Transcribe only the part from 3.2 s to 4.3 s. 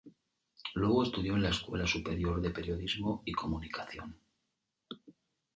y Comunicación.